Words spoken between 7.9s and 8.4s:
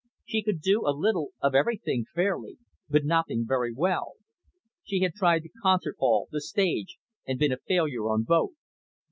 on